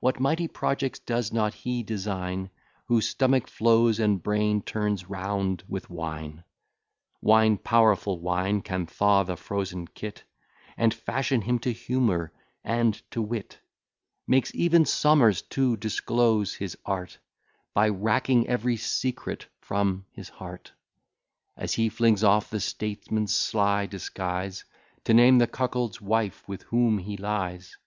What 0.00 0.20
mighty 0.20 0.48
projects 0.48 0.98
does 0.98 1.32
not 1.32 1.54
he 1.54 1.82
design, 1.82 2.50
Whose 2.88 3.08
stomach 3.08 3.46
flows, 3.48 3.98
and 3.98 4.22
brain 4.22 4.60
turns 4.60 5.08
round 5.08 5.64
with 5.66 5.88
wine? 5.88 6.44
Wine, 7.22 7.56
powerful 7.56 8.20
wine, 8.20 8.60
can 8.60 8.84
thaw 8.84 9.22
the 9.22 9.34
frozen 9.34 9.86
cit, 9.96 10.24
And 10.76 10.92
fashion 10.92 11.40
him 11.40 11.58
to 11.60 11.72
humour 11.72 12.34
and 12.62 13.00
to 13.12 13.22
wit; 13.22 13.60
Makes 14.26 14.54
even 14.54 14.84
Somers 14.84 15.40
to 15.48 15.78
disclose 15.78 16.52
his 16.52 16.76
art 16.84 17.18
By 17.72 17.88
racking 17.88 18.48
every 18.48 18.76
secret 18.76 19.46
from 19.62 20.04
his 20.10 20.28
heart, 20.28 20.70
As 21.56 21.72
he 21.72 21.88
flings 21.88 22.22
off 22.22 22.50
the 22.50 22.60
statesman's 22.60 23.34
sly 23.34 23.86
disguise, 23.86 24.66
To 25.04 25.14
name 25.14 25.38
the 25.38 25.46
cuckold's 25.46 25.98
wife 25.98 26.46
with 26.46 26.64
whom 26.64 26.98
he 26.98 27.16
lies. 27.16 27.78